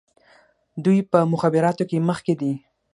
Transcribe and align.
دوی 0.83 0.99
په 1.11 1.19
مخابراتو 1.31 1.83
کې 1.89 2.05
مخکې 2.09 2.33
دي. 2.41 2.53